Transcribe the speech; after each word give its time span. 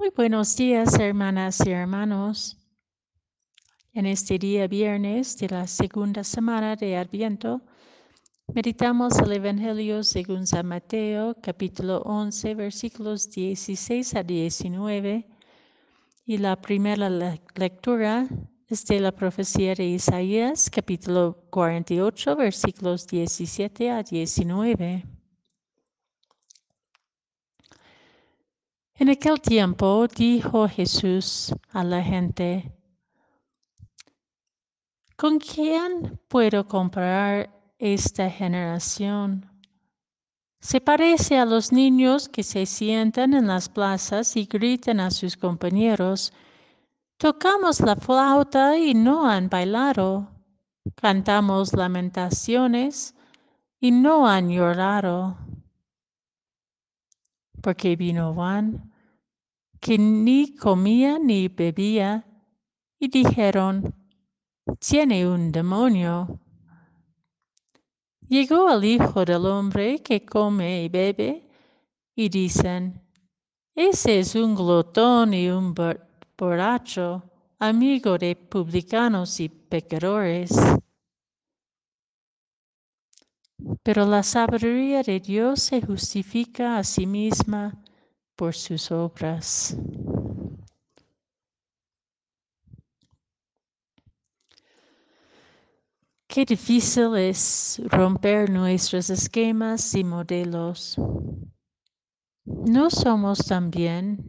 Muy 0.00 0.08
buenos 0.16 0.56
días, 0.56 0.98
hermanas 0.98 1.60
y 1.66 1.72
hermanos. 1.72 2.56
En 3.92 4.06
este 4.06 4.38
día 4.38 4.66
viernes 4.66 5.36
de 5.36 5.50
la 5.50 5.66
segunda 5.66 6.24
semana 6.24 6.74
de 6.74 6.96
Adviento, 6.96 7.60
meditamos 8.54 9.18
el 9.18 9.32
Evangelio 9.32 10.02
según 10.02 10.46
San 10.46 10.68
Mateo, 10.68 11.36
capítulo 11.42 12.00
11, 12.06 12.54
versículos 12.54 13.30
16 13.30 14.14
a 14.14 14.22
19. 14.22 15.28
Y 16.24 16.38
la 16.38 16.56
primera 16.56 17.10
lectura 17.54 18.26
es 18.68 18.86
de 18.86 19.00
la 19.00 19.12
profecía 19.12 19.74
de 19.74 19.84
Isaías, 19.84 20.70
capítulo 20.70 21.44
48, 21.50 22.36
versículos 22.36 23.06
17 23.06 23.90
a 23.90 24.02
19. 24.02 25.19
En 29.00 29.08
aquel 29.08 29.40
tiempo 29.40 30.06
dijo 30.14 30.68
Jesús 30.68 31.54
a 31.72 31.82
la 31.82 32.02
gente, 32.02 32.70
¿con 35.16 35.38
quién 35.38 36.20
puedo 36.28 36.68
comparar 36.68 37.48
esta 37.78 38.28
generación? 38.28 39.50
Se 40.60 40.82
parece 40.82 41.38
a 41.38 41.46
los 41.46 41.72
niños 41.72 42.28
que 42.28 42.42
se 42.42 42.66
sientan 42.66 43.32
en 43.32 43.46
las 43.46 43.70
plazas 43.70 44.36
y 44.36 44.44
gritan 44.44 45.00
a 45.00 45.10
sus 45.10 45.34
compañeros, 45.34 46.34
tocamos 47.16 47.80
la 47.80 47.96
flauta 47.96 48.76
y 48.76 48.92
no 48.92 49.26
han 49.26 49.48
bailado, 49.48 50.28
cantamos 50.94 51.72
lamentaciones 51.72 53.14
y 53.80 53.92
no 53.92 54.28
han 54.28 54.50
llorado. 54.50 55.38
Porque 57.62 57.96
vino 57.96 58.34
Juan 58.34 58.90
que 59.80 59.96
ni 59.96 60.54
comía 60.54 61.18
ni 61.18 61.48
bebía, 61.48 62.24
y 62.98 63.08
dijeron, 63.08 63.94
tiene 64.78 65.26
un 65.26 65.50
demonio. 65.50 66.38
Llegó 68.28 68.70
el 68.70 68.84
Hijo 68.84 69.24
del 69.24 69.46
Hombre 69.46 70.02
que 70.02 70.24
come 70.24 70.84
y 70.84 70.88
bebe, 70.90 71.48
y 72.14 72.28
dicen, 72.28 73.00
ese 73.74 74.18
es 74.18 74.34
un 74.34 74.54
glotón 74.54 75.32
y 75.32 75.48
un 75.48 75.74
borracho, 76.36 77.22
amigo 77.58 78.18
de 78.18 78.36
publicanos 78.36 79.40
y 79.40 79.48
pecadores. 79.48 80.50
Pero 83.82 84.06
la 84.06 84.22
sabiduría 84.22 85.02
de 85.02 85.20
Dios 85.20 85.62
se 85.62 85.80
justifica 85.80 86.78
a 86.78 86.84
sí 86.84 87.06
misma 87.06 87.82
por 88.36 88.54
sus 88.54 88.90
obras. 88.90 89.76
Qué 96.28 96.44
difícil 96.44 97.16
es 97.16 97.82
romper 97.86 98.50
nuestros 98.50 99.10
esquemas 99.10 99.94
y 99.96 100.04
modelos. 100.04 100.96
No 102.44 102.88
somos 102.88 103.38
tan 103.46 103.70
bien 103.70 104.24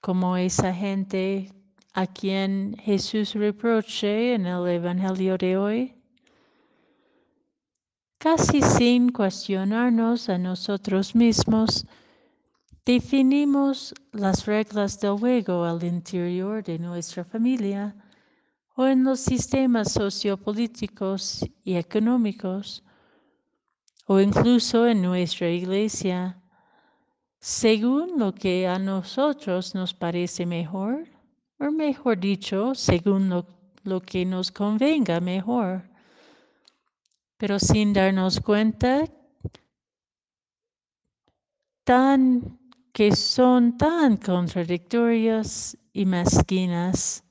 como 0.00 0.36
esa 0.36 0.74
gente 0.74 1.52
a 1.92 2.06
quien 2.06 2.74
Jesús 2.78 3.34
reproche 3.34 4.34
en 4.34 4.46
el 4.46 4.66
Evangelio 4.66 5.38
de 5.38 5.56
hoy. 5.56 5.99
Casi 8.20 8.60
sin 8.62 9.10
cuestionarnos 9.10 10.28
a 10.28 10.38
nosotros 10.38 11.14
mismos, 11.14 11.86
Definimos 12.86 13.94
las 14.12 14.46
reglas 14.46 14.98
del 15.00 15.18
juego 15.18 15.64
al 15.64 15.84
interior 15.84 16.64
de 16.64 16.78
nuestra 16.78 17.24
familia 17.24 17.94
o 18.74 18.86
en 18.86 19.04
los 19.04 19.20
sistemas 19.20 19.92
sociopolíticos 19.92 21.44
y 21.62 21.74
económicos 21.74 22.82
o 24.06 24.18
incluso 24.18 24.86
en 24.86 25.02
nuestra 25.02 25.50
iglesia, 25.50 26.40
según 27.38 28.18
lo 28.18 28.34
que 28.34 28.66
a 28.66 28.78
nosotros 28.78 29.74
nos 29.74 29.94
parece 29.94 30.46
mejor, 30.46 31.06
o 31.60 31.70
mejor 31.70 32.18
dicho, 32.18 32.74
según 32.74 33.28
lo, 33.28 33.46
lo 33.84 34.00
que 34.00 34.24
nos 34.24 34.50
convenga 34.50 35.20
mejor, 35.20 35.89
pero 37.40 37.58
sin 37.58 37.94
darnos 37.94 38.38
cuenta 38.38 39.08
tan 41.84 42.60
que 42.92 43.16
son 43.16 43.78
tan 43.78 44.18
contradictorias 44.18 45.74
y 45.94 46.04
mezquinas. 46.04 47.24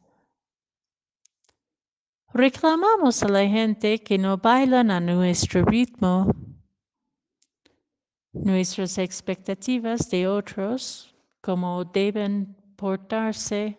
Reclamamos 2.34 3.22
a 3.22 3.28
la 3.28 3.48
gente 3.48 4.00
que 4.00 4.18
no 4.18 4.38
bailan 4.38 4.90
a 4.90 5.00
nuestro 5.00 5.64
ritmo. 5.64 6.34
Nuestras 8.34 8.98
expectativas 8.98 10.10
de 10.10 10.28
otros, 10.28 11.14
como 11.40 11.86
deben 11.86 12.56
portarse, 12.76 13.78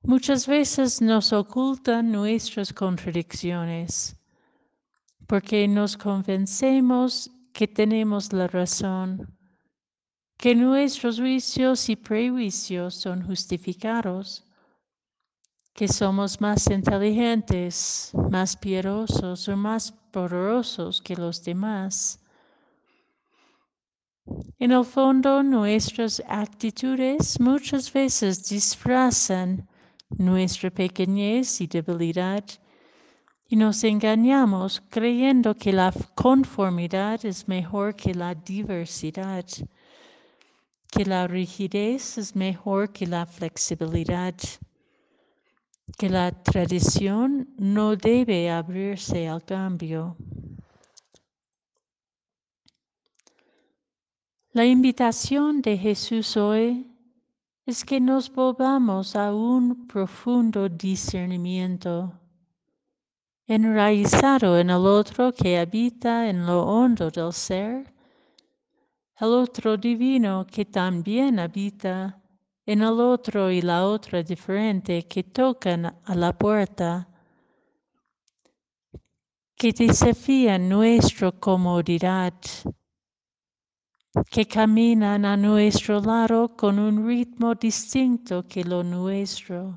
muchas 0.00 0.46
veces 0.46 1.02
nos 1.02 1.34
ocultan 1.34 2.10
nuestras 2.10 2.72
contradicciones, 2.72 4.18
porque 5.28 5.68
nos 5.68 5.96
convencemos 5.96 7.30
que 7.52 7.68
tenemos 7.68 8.32
la 8.32 8.48
razón 8.48 9.38
que 10.38 10.54
nuestros 10.54 11.18
juicios 11.18 11.88
y 11.88 11.96
prejuicios 11.96 12.94
son 12.94 13.26
justificados, 13.26 14.44
que 15.74 15.88
somos 15.88 16.40
más 16.40 16.70
inteligentes, 16.70 18.12
más 18.30 18.56
piadosos 18.56 19.48
o 19.48 19.56
más 19.56 19.92
poderosos 20.12 21.02
que 21.02 21.16
los 21.16 21.42
demás. 21.42 22.20
En 24.58 24.70
el 24.70 24.84
fondo, 24.84 25.42
nuestras 25.42 26.22
actitudes 26.28 27.40
muchas 27.40 27.92
veces 27.92 28.48
disfrazan 28.48 29.68
nuestra 30.10 30.70
pequeñez 30.70 31.60
y 31.60 31.66
debilidad 31.66 32.44
y 33.48 33.56
nos 33.56 33.82
engañamos 33.82 34.82
creyendo 34.88 35.54
que 35.54 35.72
la 35.72 35.92
conformidad 36.14 37.24
es 37.24 37.48
mejor 37.48 37.96
que 37.96 38.14
la 38.14 38.34
diversidad 38.34 39.44
que 40.90 41.04
la 41.04 41.26
rigidez 41.26 42.18
es 42.18 42.34
mejor 42.34 42.92
que 42.92 43.06
la 43.06 43.26
flexibilidad, 43.26 44.34
que 45.98 46.08
la 46.08 46.32
tradición 46.42 47.48
no 47.58 47.94
debe 47.96 48.50
abrirse 48.50 49.28
al 49.28 49.44
cambio. 49.44 50.16
La 54.52 54.64
invitación 54.64 55.60
de 55.60 55.76
Jesús 55.76 56.36
hoy 56.36 56.86
es 57.66 57.84
que 57.84 58.00
nos 58.00 58.32
volvamos 58.32 59.14
a 59.14 59.32
un 59.34 59.86
profundo 59.86 60.68
discernimiento, 60.70 62.18
enraizado 63.48 64.58
en 64.58 64.70
el 64.70 64.86
otro 64.86 65.32
que 65.32 65.58
habita 65.58 66.28
en 66.28 66.46
lo 66.46 66.62
hondo 66.62 67.10
del 67.10 67.32
ser 67.32 67.98
el 69.20 69.28
otro 69.32 69.76
divino 69.76 70.46
que 70.46 70.64
también 70.64 71.40
habita 71.40 72.22
en 72.64 72.82
el 72.82 73.00
otro 73.00 73.50
y 73.50 73.62
la 73.62 73.84
otra 73.84 74.22
diferente 74.22 75.08
que 75.08 75.24
tocan 75.24 75.86
a 75.86 76.14
la 76.14 76.32
puerta, 76.32 77.08
que 79.56 79.72
desafían 79.72 80.68
nuestra 80.68 81.32
comodidad, 81.32 82.34
que 84.30 84.46
caminan 84.46 85.24
a 85.24 85.36
nuestro 85.36 86.00
lado 86.00 86.56
con 86.56 86.78
un 86.78 87.04
ritmo 87.08 87.56
distinto 87.56 88.46
que 88.46 88.62
lo 88.62 88.84
nuestro. 88.84 89.76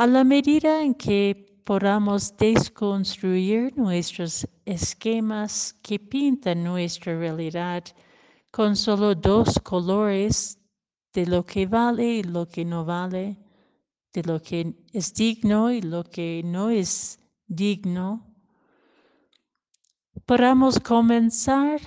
A 0.00 0.06
la 0.06 0.24
medida 0.24 0.82
en 0.82 0.94
que 0.94 1.60
podamos 1.62 2.34
desconstruir 2.34 3.76
nuestros 3.76 4.48
esquemas 4.64 5.74
que 5.82 5.98
pintan 5.98 6.64
nuestra 6.64 7.18
realidad 7.18 7.84
con 8.50 8.76
solo 8.76 9.14
dos 9.14 9.60
colores 9.62 10.58
de 11.12 11.26
lo 11.26 11.44
que 11.44 11.66
vale 11.66 12.14
y 12.14 12.22
lo 12.22 12.48
que 12.48 12.64
no 12.64 12.86
vale, 12.86 13.36
de 14.14 14.22
lo 14.22 14.40
que 14.40 14.74
es 14.90 15.12
digno 15.12 15.70
y 15.70 15.82
lo 15.82 16.02
que 16.04 16.40
no 16.46 16.70
es 16.70 17.20
digno, 17.46 18.26
podamos 20.24 20.80
comenzar 20.80 21.78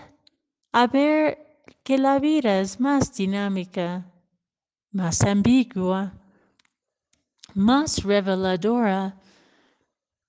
a 0.71 0.85
ver 0.85 1.65
que 1.83 1.97
la 1.97 2.19
vida 2.19 2.59
es 2.59 2.79
más 2.79 3.11
dinámica, 3.15 4.05
más 4.91 5.23
ambigua, 5.23 6.22
más 7.55 8.03
reveladora 8.03 9.15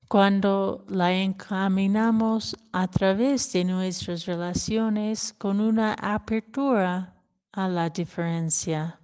cuando 0.08 0.84
la 0.88 1.12
encaminamos 1.12 2.56
a 2.72 2.86
través 2.88 3.52
de 3.52 3.64
nuestras 3.64 4.26
relaciones 4.26 5.32
con 5.32 5.60
una 5.60 5.94
apertura 5.94 7.14
a 7.52 7.68
la 7.68 7.88
diferencia. 7.88 9.00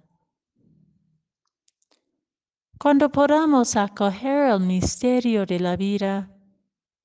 Cuando 2.77 3.09
podamos 3.09 3.75
acoger 3.75 4.51
el 4.51 4.59
misterio 4.61 5.45
de 5.45 5.59
la 5.59 5.75
vida 5.75 6.29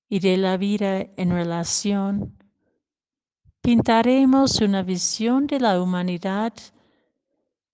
y 0.08 0.20
de 0.20 0.36
la 0.36 0.56
vida 0.56 1.00
en 1.16 1.30
relación, 1.30 2.38
pintaremos 3.60 4.60
una 4.60 4.82
visión 4.82 5.46
de 5.46 5.60
la 5.60 5.80
humanidad 5.82 6.52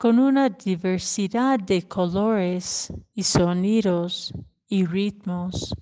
con 0.03 0.19
una 0.19 0.49
diversidad 0.49 1.61
de 1.61 1.87
colores 1.87 2.93
y 3.15 3.23
sonidos 3.23 4.35
y 4.67 4.85
ritmos. 4.85 5.73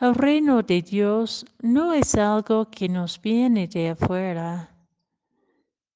El 0.00 0.14
reino 0.14 0.62
de 0.62 0.80
Dios 0.80 1.44
no 1.60 1.92
es 1.92 2.14
algo 2.14 2.70
que 2.70 2.88
nos 2.88 3.20
viene 3.20 3.68
de 3.68 3.90
afuera 3.90 4.74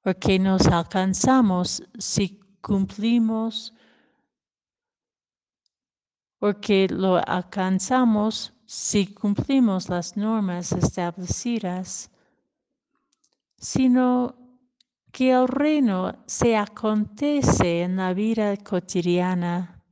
o 0.04 0.12
que 0.12 0.38
nos 0.38 0.66
alcanzamos 0.66 1.82
si 1.98 2.38
cumplimos 2.60 3.72
o 6.40 6.52
que 6.60 6.88
lo 6.88 7.16
alcanzamos 7.26 8.52
si 8.66 9.06
cumplimos 9.06 9.88
las 9.88 10.14
normas 10.14 10.72
establecidas, 10.72 12.10
sino 13.56 14.41
que 15.12 15.30
el 15.30 15.46
reino 15.46 16.24
se 16.26 16.56
acontece 16.56 17.82
en 17.82 17.96
la 17.96 18.14
vida 18.14 18.56
cotidiana, 18.56 19.84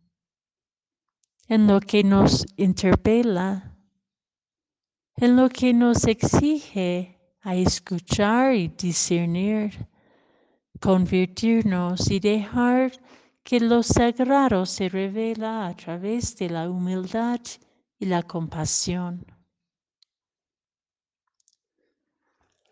en 1.46 1.66
lo 1.66 1.78
que 1.80 2.02
nos 2.02 2.46
interpela, 2.56 3.76
en 5.16 5.36
lo 5.36 5.50
que 5.50 5.74
nos 5.74 6.06
exige 6.06 7.18
a 7.42 7.54
escuchar 7.54 8.54
y 8.54 8.68
discernir, 8.68 9.86
convertirnos 10.80 12.10
y 12.10 12.18
dejar 12.18 12.92
que 13.42 13.60
lo 13.60 13.82
sagrado 13.82 14.64
se 14.64 14.88
revela 14.88 15.66
a 15.66 15.76
través 15.76 16.34
de 16.36 16.48
la 16.48 16.70
humildad 16.70 17.40
y 17.98 18.06
la 18.06 18.22
compasión. 18.22 19.26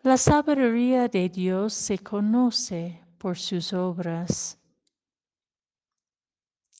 La 0.01 0.15
sabiduría 0.15 1.09
de 1.09 1.27
Dios 1.27 1.73
se 1.73 1.99
conoce 1.99 3.03
por 3.17 3.37
sus 3.37 3.73
obras. 3.73 4.57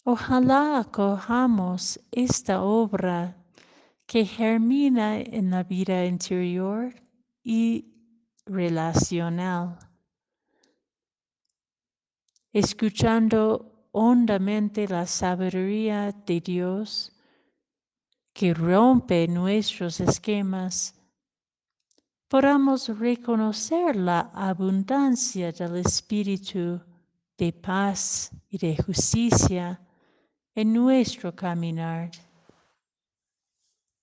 Ojalá 0.06 0.80
acojamos 0.80 2.00
esta 2.12 2.64
obra 2.64 3.36
que 4.06 4.26
germina 4.26 5.20
en 5.20 5.52
la 5.52 5.64
vida 5.64 6.06
interior 6.06 6.96
y 7.44 7.94
relacional, 8.46 9.78
escuchando 12.54 13.90
hondamente 13.92 14.88
la 14.88 15.06
sabiduría 15.06 16.14
de 16.26 16.40
Dios 16.40 17.12
que 18.32 18.54
rompe 18.54 19.28
nuestros 19.28 20.00
esquemas, 20.00 20.99
podamos 22.30 22.88
reconocer 23.00 23.96
la 23.96 24.30
abundancia 24.36 25.52
del 25.52 25.78
Espíritu 25.78 26.80
de 27.36 27.52
paz 27.52 28.32
y 28.50 28.58
de 28.60 28.78
justicia 28.78 29.82
en 30.54 30.74
nuestro 30.74 31.36
caminar. 31.36 32.12